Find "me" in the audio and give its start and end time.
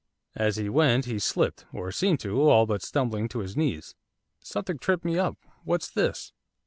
5.05-5.19